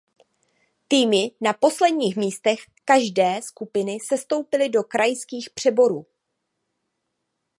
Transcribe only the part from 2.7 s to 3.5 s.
každé